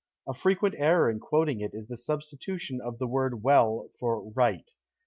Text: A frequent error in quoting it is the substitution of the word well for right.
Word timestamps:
A 0.27 0.33
frequent 0.33 0.73
error 0.79 1.11
in 1.11 1.19
quoting 1.19 1.59
it 1.61 1.75
is 1.75 1.85
the 1.85 1.95
substitution 1.95 2.81
of 2.81 2.97
the 2.97 3.05
word 3.05 3.43
well 3.43 3.87
for 3.99 4.31
right. 4.31 4.73